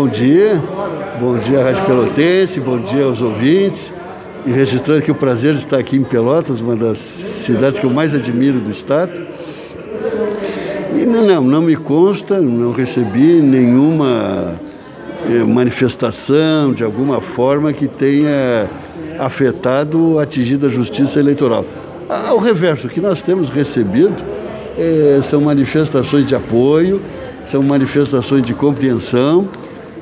Bom 0.00 0.06
dia, 0.06 0.54
bom 1.18 1.36
dia 1.38 1.60
Rádio 1.60 1.84
Pelotense, 1.84 2.60
bom 2.60 2.78
dia 2.78 3.02
aos 3.02 3.20
ouvintes. 3.20 3.92
E 4.46 4.50
registrando 4.52 5.02
que 5.02 5.10
o 5.10 5.14
prazer 5.14 5.54
de 5.54 5.58
estar 5.58 5.76
aqui 5.76 5.96
em 5.96 6.04
Pelotas, 6.04 6.60
uma 6.60 6.76
das 6.76 6.98
cidades 6.98 7.80
que 7.80 7.84
eu 7.84 7.90
mais 7.90 8.14
admiro 8.14 8.60
do 8.60 8.70
estado. 8.70 9.10
E 10.94 11.04
não, 11.04 11.42
não 11.42 11.62
me 11.62 11.74
consta, 11.74 12.40
não 12.40 12.70
recebi 12.70 13.42
nenhuma 13.42 14.54
eh, 15.28 15.42
manifestação 15.42 16.72
de 16.72 16.84
alguma 16.84 17.20
forma 17.20 17.72
que 17.72 17.88
tenha 17.88 18.70
afetado, 19.18 20.20
atingido 20.20 20.66
a 20.66 20.68
justiça 20.68 21.18
eleitoral. 21.18 21.64
Ao 22.08 22.38
reverso, 22.38 22.86
o 22.86 22.90
que 22.90 23.00
nós 23.00 23.20
temos 23.20 23.48
recebido 23.48 24.14
é, 24.78 25.20
são 25.24 25.40
manifestações 25.40 26.24
de 26.24 26.36
apoio, 26.36 27.02
são 27.44 27.64
manifestações 27.64 28.44
de 28.44 28.54
compreensão 28.54 29.48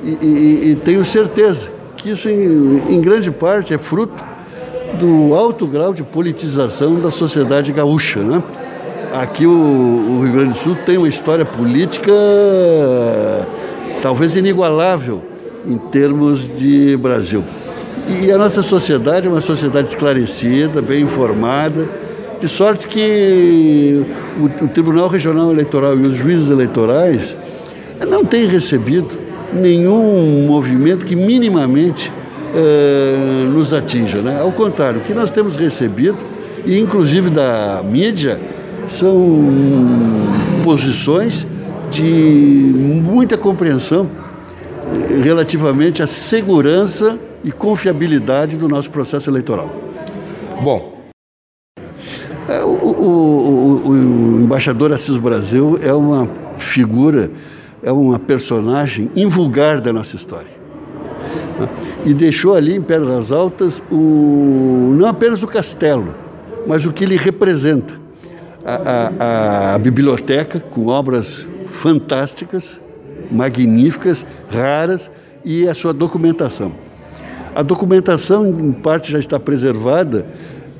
e, 0.03 0.17
e, 0.21 0.71
e 0.71 0.75
tenho 0.75 1.03
certeza 1.03 1.67
que 1.97 2.11
isso, 2.11 2.29
em, 2.29 2.83
em, 2.89 3.01
grande 3.01 3.31
parte, 3.31 3.73
é 3.73 3.77
fruto 3.77 4.23
do 4.99 5.33
alto 5.33 5.67
grau 5.67 5.93
de 5.93 6.03
politização 6.03 6.99
da 6.99 7.11
sociedade 7.11 7.71
gaúcha. 7.71 8.19
Né? 8.21 8.41
Aqui 9.13 9.45
o, 9.45 9.51
o 9.51 10.23
Rio 10.23 10.33
Grande 10.33 10.53
do 10.53 10.57
Sul 10.57 10.77
tem 10.85 10.97
uma 10.97 11.09
história 11.09 11.43
política 11.43 12.11
talvez 14.01 14.35
inigualável 14.35 15.21
em 15.65 15.77
termos 15.77 16.41
de 16.57 16.95
Brasil. 16.97 17.43
E 18.21 18.31
a 18.31 18.37
nossa 18.37 18.61
sociedade 18.61 19.27
é 19.27 19.29
uma 19.29 19.41
sociedade 19.41 19.89
esclarecida, 19.89 20.81
bem 20.81 21.03
informada, 21.03 21.89
de 22.39 22.47
sorte 22.47 22.87
que 22.87 24.05
o, 24.39 24.65
o 24.65 24.67
Tribunal 24.67 25.09
Regional 25.09 25.51
Eleitoral 25.51 25.97
e 25.97 26.03
os 26.03 26.15
juízes 26.15 26.49
eleitorais 26.49 27.37
não 28.07 28.23
têm 28.23 28.45
recebido 28.45 29.26
nenhum 29.53 30.45
movimento 30.47 31.05
que 31.05 31.15
minimamente 31.15 32.11
eh, 32.55 33.45
nos 33.51 33.73
atinja. 33.73 34.21
Né? 34.21 34.39
Ao 34.39 34.51
contrário, 34.51 34.99
o 34.99 35.03
que 35.03 35.13
nós 35.13 35.29
temos 35.29 35.55
recebido, 35.55 36.17
e 36.65 36.79
inclusive 36.79 37.29
da 37.29 37.81
mídia, 37.83 38.39
são 38.87 39.43
posições 40.63 41.45
de 41.91 42.01
muita 42.03 43.37
compreensão 43.37 44.09
eh, 45.09 45.21
relativamente 45.21 46.01
à 46.01 46.07
segurança 46.07 47.17
e 47.43 47.51
confiabilidade 47.51 48.57
do 48.57 48.67
nosso 48.67 48.89
processo 48.89 49.29
eleitoral. 49.29 49.69
Bom, 50.61 50.97
é, 52.49 52.63
o, 52.63 52.67
o, 52.67 53.81
o, 53.85 53.89
o, 53.89 54.41
embaixador 54.43 54.93
Assis 54.93 55.17
Brasil 55.17 55.77
é 55.81 55.93
uma 55.93 56.29
figura, 56.57 57.29
é 57.83 57.91
uma 57.91 58.19
personagem 58.19 59.11
invulgar 59.15 59.81
da 59.81 59.93
nossa 59.93 60.15
história. 60.15 60.57
E 62.05 62.13
deixou 62.13 62.53
ali 62.53 62.75
em 62.75 62.81
Pedras 62.81 63.31
Altas 63.31 63.81
o, 63.91 64.95
não 64.97 65.07
apenas 65.07 65.43
o 65.43 65.47
castelo, 65.47 66.13
mas 66.65 66.85
o 66.85 66.93
que 66.93 67.03
ele 67.03 67.17
representa. 67.17 67.93
A, 68.65 69.11
a, 69.19 69.75
a 69.75 69.77
biblioteca 69.77 70.59
com 70.59 70.87
obras 70.87 71.47
fantásticas, 71.65 72.79
magníficas, 73.31 74.25
raras 74.49 75.09
e 75.45 75.67
a 75.67 75.73
sua 75.73 75.93
documentação. 75.93 76.73
A 77.55 77.63
documentação, 77.63 78.45
em 78.45 78.71
parte, 78.73 79.11
já 79.11 79.19
está 79.19 79.39
preservada 79.39 80.25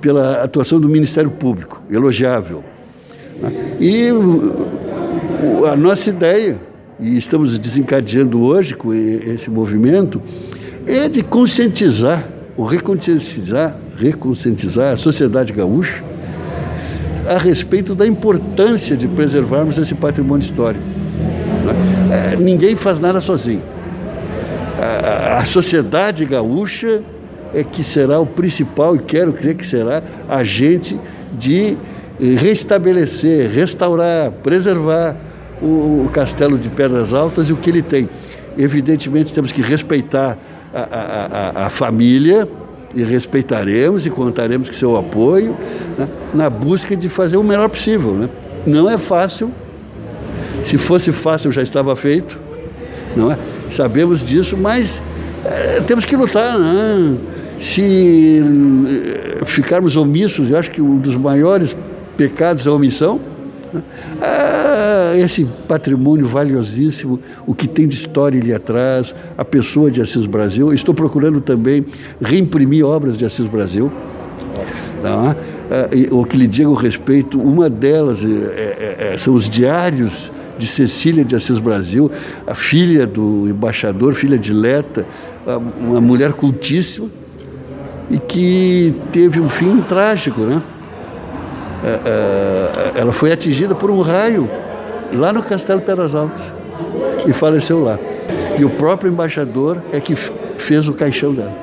pela 0.01 0.43
atuação 0.43 0.79
do 0.79 0.89
Ministério 0.89 1.31
Público, 1.31 1.81
elogiável. 1.89 2.63
E 3.79 4.09
a 5.71 5.75
nossa 5.75 6.09
ideia, 6.09 6.59
e 6.99 7.17
estamos 7.17 7.57
desencadeando 7.59 8.41
hoje 8.41 8.75
com 8.75 8.93
esse 8.93 9.49
movimento, 9.49 10.21
é 10.85 11.07
de 11.07 11.21
conscientizar, 11.21 12.27
ou 12.55 12.65
reconscientizar, 12.65 13.77
reconscientizar 13.95 14.93
a 14.93 14.97
sociedade 14.97 15.53
gaúcha 15.53 16.03
a 17.27 17.37
respeito 17.37 17.93
da 17.93 18.07
importância 18.07 18.95
de 18.95 19.07
preservarmos 19.07 19.77
esse 19.77 19.93
patrimônio 19.93 20.43
histórico. 20.43 20.83
É, 22.11 22.35
ninguém 22.37 22.75
faz 22.75 22.99
nada 22.99 23.21
sozinho. 23.21 23.61
A, 24.79 25.39
a 25.39 25.45
sociedade 25.45 26.25
gaúcha 26.25 27.03
é 27.53 27.63
que 27.63 27.83
será 27.83 28.19
o 28.19 28.25
principal, 28.25 28.95
e 28.95 28.99
quero 28.99 29.33
crer 29.33 29.55
que 29.55 29.65
será, 29.65 30.01
agente 30.27 30.99
de 31.37 31.77
restabelecer, 32.19 33.51
restaurar, 33.51 34.31
preservar 34.31 35.15
o, 35.61 36.05
o 36.05 36.09
Castelo 36.13 36.57
de 36.57 36.69
Pedras 36.69 37.13
Altas 37.13 37.49
e 37.49 37.53
o 37.53 37.57
que 37.57 37.69
ele 37.69 37.81
tem. 37.81 38.09
Evidentemente, 38.57 39.33
temos 39.33 39.51
que 39.51 39.61
respeitar 39.61 40.37
a, 40.73 40.81
a, 40.81 41.63
a, 41.63 41.65
a 41.67 41.69
família, 41.69 42.47
e 42.95 43.03
respeitaremos 43.03 44.05
e 44.05 44.09
contaremos 44.09 44.69
com 44.69 44.75
seu 44.75 44.95
apoio 44.95 45.55
né, 45.97 46.07
na 46.33 46.49
busca 46.49 46.95
de 46.95 47.09
fazer 47.09 47.37
o 47.37 47.43
melhor 47.43 47.69
possível. 47.69 48.13
Né? 48.13 48.29
Não 48.65 48.89
é 48.89 48.97
fácil, 48.97 49.51
se 50.63 50.77
fosse 50.77 51.11
fácil 51.11 51.51
já 51.51 51.61
estava 51.61 51.95
feito, 51.95 52.39
não 53.15 53.31
é? 53.31 53.37
Sabemos 53.69 54.23
disso, 54.23 54.57
mas 54.57 55.01
é, 55.45 55.81
temos 55.81 56.05
que 56.05 56.15
lutar. 56.15 56.57
Né? 56.57 57.17
Se 57.59 58.41
eh, 58.41 59.45
ficarmos 59.45 59.95
omissos, 59.95 60.49
eu 60.49 60.57
acho 60.57 60.69
que 60.69 60.81
um 60.81 60.97
dos 60.97 61.15
maiores 61.15 61.75
pecados 62.15 62.65
é 62.65 62.69
a 62.69 62.73
omissão. 62.73 63.19
Ah, 64.21 65.13
esse 65.17 65.45
patrimônio 65.67 66.25
valiosíssimo, 66.25 67.19
o 67.45 67.53
que 67.53 67.67
tem 67.67 67.87
de 67.87 67.95
história 67.95 68.39
ali 68.39 68.53
atrás, 68.53 69.13
a 69.37 69.45
pessoa 69.45 69.89
de 69.89 70.01
Assis 70.01 70.25
Brasil. 70.25 70.73
Estou 70.73 70.93
procurando 70.93 71.41
também 71.41 71.85
reimprimir 72.21 72.85
obras 72.85 73.17
de 73.17 73.25
Assis 73.25 73.47
Brasil. 73.47 73.91
Tá? 75.01 75.35
Ah, 75.69 75.89
o 76.11 76.25
que 76.25 76.37
lhe 76.37 76.47
digo 76.47 76.73
respeito, 76.73 77.39
uma 77.39 77.69
delas 77.69 78.23
é, 78.23 79.13
é, 79.13 79.17
são 79.17 79.33
os 79.35 79.49
diários 79.49 80.31
de 80.57 80.65
Cecília 80.65 81.23
de 81.23 81.35
Assis 81.35 81.59
Brasil, 81.59 82.11
a 82.45 82.55
filha 82.55 83.05
do 83.05 83.47
embaixador, 83.47 84.13
filha 84.13 84.37
de 84.37 84.51
Leta, 84.51 85.05
uma 85.79 86.01
mulher 86.01 86.33
cultíssima, 86.33 87.07
e 88.09 88.17
que 88.17 88.95
teve 89.11 89.39
um 89.39 89.49
fim 89.49 89.81
trágico, 89.81 90.41
né? 90.41 90.63
É, 91.83 92.95
é, 92.95 92.99
ela 93.01 93.13
foi 93.13 93.31
atingida 93.31 93.75
por 93.75 93.91
um 93.91 94.01
raio 94.01 94.49
lá 95.13 95.31
no 95.31 95.43
Castelo 95.43 95.81
Pedras 95.81 96.15
Altas 96.15 96.53
e 97.27 97.33
faleceu 97.33 97.83
lá. 97.83 97.99
E 98.57 98.65
o 98.65 98.69
próprio 98.71 99.11
embaixador 99.11 99.77
é 99.91 99.99
que 99.99 100.15
fez 100.15 100.87
o 100.87 100.93
caixão 100.93 101.33
dela. 101.33 101.55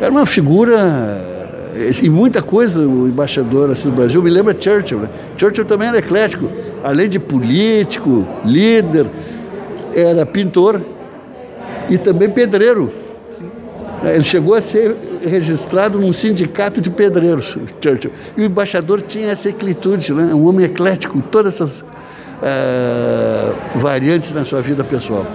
Era 0.00 0.10
uma 0.10 0.26
figura 0.26 0.78
e 2.02 2.10
muita 2.10 2.42
coisa 2.42 2.80
o 2.80 3.06
embaixador 3.06 3.70
assim, 3.70 3.90
do 3.90 3.96
Brasil 3.96 4.22
me 4.22 4.30
lembra 4.30 4.56
Churchill. 4.58 5.00
Né? 5.00 5.08
Churchill 5.36 5.64
também 5.64 5.88
era 5.88 5.98
eclético, 5.98 6.50
além 6.82 7.08
de 7.08 7.18
político, 7.18 8.26
líder, 8.44 9.06
era 9.94 10.26
pintor 10.26 10.80
e 11.88 11.96
também 11.96 12.28
pedreiro. 12.28 12.90
Ele 14.02 14.24
chegou 14.24 14.54
a 14.54 14.62
ser 14.62 14.96
registrado 15.24 15.98
num 15.98 16.12
sindicato 16.12 16.80
de 16.80 16.90
pedreiros, 16.90 17.56
Churchill. 17.82 18.12
E 18.36 18.42
o 18.42 18.44
embaixador 18.44 19.02
tinha 19.02 19.30
essa 19.30 19.48
eclitude, 19.48 20.12
né? 20.12 20.34
um 20.34 20.46
homem 20.48 20.66
eclético, 20.66 21.20
todas 21.30 21.54
essas 21.54 21.80
uh, 21.80 23.78
variantes 23.78 24.32
na 24.32 24.44
sua 24.44 24.60
vida 24.60 24.84
pessoal. 24.84 25.26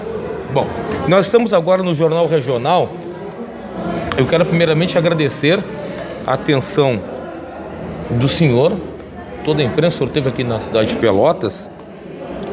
Bom, 0.53 0.67
nós 1.07 1.25
estamos 1.25 1.53
agora 1.53 1.81
no 1.81 1.95
Jornal 1.95 2.27
Regional. 2.27 2.91
Eu 4.17 4.27
quero 4.27 4.45
primeiramente 4.45 4.97
agradecer 4.97 5.63
a 6.25 6.33
atenção 6.33 7.01
do 8.11 8.27
senhor, 8.27 8.73
toda 9.43 9.61
a 9.61 9.65
imprensa, 9.65 9.95
o 9.95 9.97
senhor 9.99 10.07
esteve 10.09 10.29
aqui 10.29 10.43
na 10.43 10.59
cidade 10.59 10.89
de 10.89 10.95
Pelotas. 10.97 11.69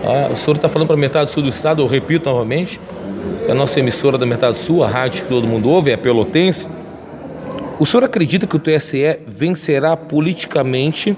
Ah, 0.02 0.30
o 0.32 0.36
senhor 0.36 0.56
está 0.56 0.68
falando 0.68 0.88
para 0.88 0.97
a 0.97 0.98
metade 0.98 1.30
sul 1.30 1.42
do 1.42 1.50
estado, 1.50 1.82
eu 1.82 1.86
repito 1.86 2.28
novamente, 2.28 2.80
é 3.47 3.52
a 3.52 3.54
nossa 3.54 3.78
emissora 3.78 4.16
da 4.16 4.24
metade 4.24 4.56
sul, 4.56 4.82
a 4.82 4.88
rádio 4.88 5.24
que 5.24 5.28
todo 5.28 5.47
mundo 5.47 5.68
ouve, 5.68 5.91
é 5.91 5.97
Pelotense. 5.97 6.66
O 7.80 7.86
senhor 7.86 8.04
acredita 8.04 8.47
que 8.47 8.54
o 8.54 8.59
TSE 8.59 9.21
vencerá 9.27 9.97
politicamente 9.97 11.16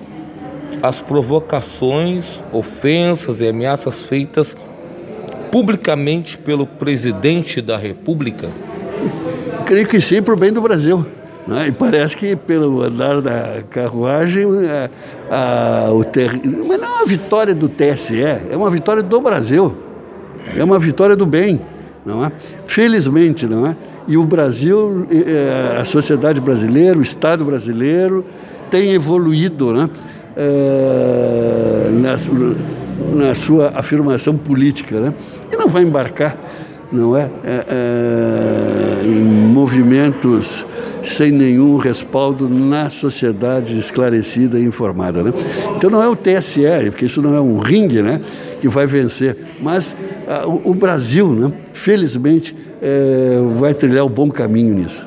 as 0.81 1.01
provocações, 1.01 2.41
ofensas 2.53 3.41
e 3.41 3.49
ameaças 3.49 4.01
feitas 4.01 4.57
publicamente 5.51 6.39
pelo 6.39 6.65
presidente 6.65 7.61
da 7.61 7.77
República? 7.77 8.49
Creio 9.67 9.89
que 9.89 10.01
sim, 10.01 10.23
para 10.23 10.35
o 10.35 10.37
bem 10.37 10.53
do 10.53 10.63
Brasil. 10.63 11.05
Né? 11.49 11.67
E 11.67 11.73
parece 11.73 12.17
que 12.17 12.37
pelo 12.37 12.81
andar 12.81 13.21
da 13.21 13.65
carruagem, 13.69 14.47
a, 15.29 15.89
a, 15.89 15.93
o 15.93 16.05
ter... 16.05 16.31
mas 16.45 16.81
não 16.81 16.87
é 16.87 16.97
uma 16.99 17.07
vitória 17.07 17.57
do 17.57 17.69
TSE, 17.69 18.23
é 18.23 18.57
uma 18.57 18.71
vitória 18.71 19.03
do 19.03 19.21
Brasil, 19.21 19.77
é 20.57 20.63
uma 20.63 20.79
vitória 20.79 21.17
do 21.17 21.27
bem, 21.27 21.61
não 22.07 22.25
é? 22.25 22.31
Felizmente, 22.69 23.49
não 23.49 23.67
é? 23.67 23.77
E 24.09 24.17
o 24.17 24.25
Brasil, 24.25 25.07
a 25.81 25.85
sociedade 25.85 26.41
brasileira, 26.41 26.99
o 26.99 27.03
Estado 27.03 27.45
brasileiro 27.45 28.25
tem 28.71 28.93
evoluído, 28.93 29.73
né? 29.73 29.89
É, 30.35 31.91
na, 31.91 33.27
na, 33.27 33.35
sua 33.35 33.71
afirmação 33.75 34.35
política, 34.37 34.99
né? 34.99 35.15
E 35.53 35.57
não 35.57 35.69
vai 35.69 35.83
embarcar 35.83 36.39
não 36.93 37.17
é? 37.17 37.31
é, 37.43 37.65
é 37.69 39.07
em 39.07 39.23
movimentos 39.23 40.65
sem 41.03 41.33
nenhum 41.33 41.79
respaldo 41.79 42.49
na 42.49 42.89
sociedade 42.91 43.77
esclarecida 43.77 44.59
e 44.59 44.65
informada. 44.65 45.23
Né? 45.23 45.33
Então 45.77 45.91
não 45.91 46.03
é 46.03 46.09
o 46.09 46.15
TSE, 46.15 46.63
porque 46.91 47.07
isso 47.07 47.21
não 47.21 47.35
é 47.35 47.41
um 47.41 47.59
ringue 47.59 48.03
né, 48.03 48.21
que 48.61 48.69
vai 48.69 48.87
vencer, 48.87 49.37
mas 49.61 49.97
o, 50.47 50.71
o, 50.71 50.75
Brasil, 50.75 51.33
né, 51.33 51.53
felizmente, 51.73 52.55
é, 52.83 53.39
vai 53.55 53.73
trilhar 53.73 54.05
o 54.05 54.09
um 54.09 54.11
bom 54.11 54.29
caminho 54.29 54.75
nisso. 54.75 55.07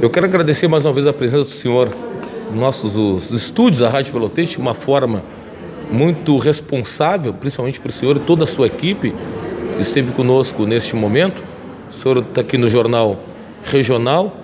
Eu 0.00 0.08
quero 0.08 0.24
agradecer 0.24 0.66
mais 0.66 0.86
uma 0.86 0.92
vez 0.94 1.06
a 1.06 1.12
presença 1.12 1.44
do 1.44 1.50
senhor 1.50 1.94
nossos 2.54 2.96
os 2.96 3.30
estúdios 3.30 3.80
da 3.80 3.90
Rádio 3.90 4.14
Pelotense 4.14 4.52
de 4.52 4.58
uma 4.58 4.72
forma 4.72 5.22
muito 5.90 6.38
responsável, 6.38 7.34
principalmente 7.34 7.78
para 7.78 7.90
o 7.90 7.92
senhor 7.92 8.16
e 8.16 8.20
toda 8.20 8.44
a 8.44 8.46
sua 8.46 8.66
equipe 8.66 9.14
que 9.76 9.82
esteve 9.82 10.12
conosco 10.12 10.64
neste 10.64 10.96
momento. 10.96 11.42
O 11.90 11.94
senhor 11.94 12.18
está 12.18 12.40
aqui 12.40 12.56
no 12.56 12.70
Jornal 12.70 13.18
Regional. 13.64 14.34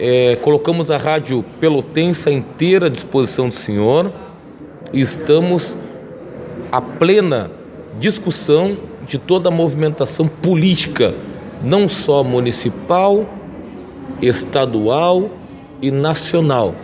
É, 0.00 0.34
colocamos 0.42 0.90
a 0.90 0.96
Rádio 0.96 1.44
Pelotense 1.60 2.28
inteira 2.28 2.86
à 2.86 2.88
disposição 2.88 3.48
do 3.48 3.54
senhor 3.54 4.10
e 4.92 5.00
estamos 5.00 5.76
à 6.72 6.80
plena 6.80 7.52
discussão 8.00 8.76
de 9.06 9.18
toda 9.18 9.48
a 9.48 9.52
movimentação 9.52 10.26
política, 10.26 11.14
não 11.62 11.88
só 11.88 12.22
municipal, 12.24 13.26
estadual 14.20 15.30
e 15.80 15.90
nacional 15.90 16.74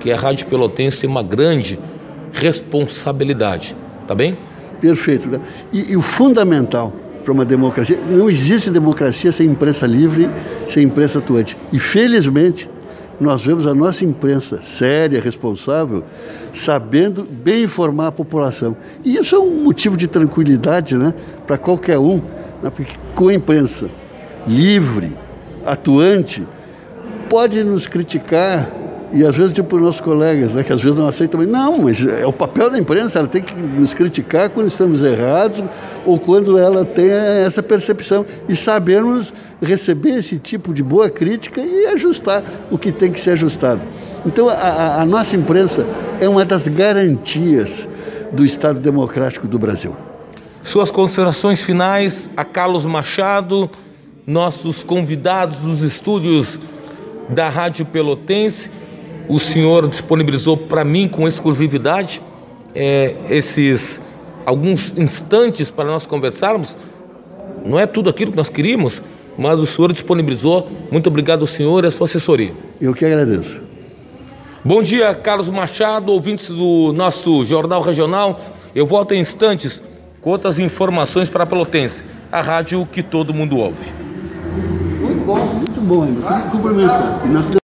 que 0.00 0.12
a 0.12 0.16
Rádio 0.16 0.46
Pelotense 0.46 1.00
tem 1.00 1.10
uma 1.10 1.22
grande 1.22 1.78
responsabilidade, 2.32 3.74
tá 4.06 4.14
bem? 4.14 4.38
Perfeito. 4.80 5.28
Né? 5.28 5.40
E, 5.72 5.92
e 5.92 5.96
o 5.96 6.02
fundamental 6.02 6.92
para 7.24 7.32
uma 7.32 7.44
democracia, 7.44 7.98
não 8.08 8.30
existe 8.30 8.70
democracia 8.70 9.30
sem 9.30 9.48
imprensa 9.50 9.86
livre, 9.86 10.30
sem 10.66 10.84
imprensa 10.84 11.18
atuante. 11.18 11.58
E 11.72 11.78
felizmente 11.78 12.70
nós 13.20 13.44
vemos 13.44 13.66
a 13.66 13.74
nossa 13.74 14.04
imprensa 14.04 14.60
séria, 14.62 15.20
responsável, 15.20 16.04
sabendo 16.54 17.24
bem 17.24 17.64
informar 17.64 18.08
a 18.08 18.12
população. 18.12 18.76
E 19.04 19.16
isso 19.16 19.34
é 19.34 19.38
um 19.38 19.64
motivo 19.64 19.96
de 19.96 20.06
tranquilidade 20.06 20.96
né, 20.96 21.12
para 21.46 21.58
qualquer 21.58 21.98
um, 21.98 22.22
né, 22.62 22.70
porque 22.74 22.94
com 23.14 23.28
a 23.28 23.34
imprensa 23.34 23.88
livre, 24.46 25.16
atuante, 25.66 26.46
pode 27.28 27.62
nos 27.64 27.86
criticar, 27.86 28.70
e 29.12 29.24
às 29.24 29.36
vezes, 29.36 29.54
tipo, 29.54 29.78
nossos 29.78 30.00
colegas, 30.00 30.52
né, 30.52 30.62
que 30.62 30.72
às 30.72 30.82
vezes 30.82 30.98
não 30.98 31.08
aceitam, 31.08 31.42
não, 31.42 31.78
mas 31.78 32.04
é 32.04 32.26
o 32.26 32.32
papel 32.32 32.70
da 32.70 32.78
imprensa, 32.78 33.18
ela 33.18 33.28
tem 33.28 33.40
que 33.40 33.54
nos 33.54 33.94
criticar 33.94 34.50
quando 34.50 34.68
estamos 34.68 35.02
errados 35.02 35.64
ou 36.04 36.18
quando 36.18 36.58
ela 36.58 36.84
tem 36.84 37.10
essa 37.10 37.62
percepção 37.62 38.26
e 38.48 38.54
sabermos 38.54 39.32
receber 39.62 40.18
esse 40.18 40.38
tipo 40.38 40.74
de 40.74 40.82
boa 40.82 41.08
crítica 41.08 41.60
e 41.60 41.86
ajustar 41.86 42.42
o 42.70 42.76
que 42.76 42.92
tem 42.92 43.10
que 43.10 43.18
ser 43.18 43.30
ajustado. 43.30 43.80
Então, 44.26 44.48
a, 44.48 45.00
a 45.00 45.06
nossa 45.06 45.36
imprensa 45.36 45.86
é 46.20 46.28
uma 46.28 46.44
das 46.44 46.68
garantias 46.68 47.88
do 48.32 48.44
Estado 48.44 48.78
Democrático 48.78 49.48
do 49.48 49.58
Brasil. 49.58 49.96
Suas 50.62 50.90
considerações 50.90 51.62
finais 51.62 52.28
a 52.36 52.44
Carlos 52.44 52.84
Machado, 52.84 53.70
nossos 54.26 54.82
convidados 54.82 55.56
dos 55.58 55.82
estúdios 55.82 56.58
da 57.30 57.48
Rádio 57.48 57.86
Pelotense 57.86 58.70
o 59.28 59.38
Senhor 59.38 59.86
disponibilizou 59.86 60.56
para 60.56 60.84
mim 60.84 61.06
com 61.06 61.28
exclusividade 61.28 62.22
é, 62.74 63.14
esses 63.28 64.00
alguns 64.46 64.96
instantes 64.96 65.70
para 65.70 65.84
nós 65.84 66.06
conversarmos. 66.06 66.76
Não 67.64 67.78
é 67.78 67.86
tudo 67.86 68.08
aquilo 68.08 68.30
que 68.30 68.36
nós 68.36 68.48
queríamos, 68.48 69.02
mas 69.36 69.60
o 69.60 69.66
Senhor 69.66 69.92
disponibilizou. 69.92 70.68
Muito 70.90 71.08
obrigado, 71.08 71.46
Senhor, 71.46 71.84
e 71.84 71.88
a 71.88 71.90
sua 71.90 72.06
assessoria. 72.06 72.52
Eu 72.80 72.94
que 72.94 73.04
agradeço. 73.04 73.60
Bom 74.64 74.82
dia, 74.82 75.14
Carlos 75.14 75.50
Machado, 75.50 76.12
ouvintes 76.12 76.48
do 76.48 76.92
nosso 76.94 77.44
Jornal 77.44 77.82
Regional. 77.82 78.40
Eu 78.74 78.86
volto 78.86 79.12
em 79.12 79.20
instantes 79.20 79.82
com 80.20 80.30
outras 80.30 80.58
informações 80.58 81.28
para 81.28 81.44
a 81.44 81.46
Pelotense, 81.46 82.02
a 82.32 82.40
rádio 82.40 82.86
que 82.90 83.02
todo 83.02 83.34
mundo 83.34 83.58
ouve. 83.58 83.92
Muito 85.00 85.24
bom, 85.24 85.36
muito 85.36 85.80
bom. 85.80 86.06
Cumprimento. 86.50 87.52